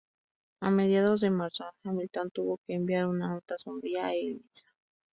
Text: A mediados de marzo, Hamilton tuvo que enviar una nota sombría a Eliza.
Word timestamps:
A 0.61 0.71
mediados 0.71 1.21
de 1.21 1.29
marzo, 1.29 1.63
Hamilton 1.83 2.31
tuvo 2.31 2.57
que 2.65 2.73
enviar 2.73 3.05
una 3.05 3.27
nota 3.35 3.55
sombría 3.59 4.07
a 4.07 4.13
Eliza. 4.15 4.65